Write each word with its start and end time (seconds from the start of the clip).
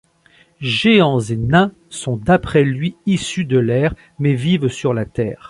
Géants 0.63 1.19
et 1.19 1.37
nains 1.37 1.73
sont 1.89 2.17
d'après 2.17 2.63
lui 2.63 2.95
issus 3.05 3.45
de 3.45 3.59
l'air, 3.59 3.93
mais 4.17 4.33
vivent 4.33 4.67
sur 4.67 4.95
la 4.95 5.05
terre. 5.05 5.37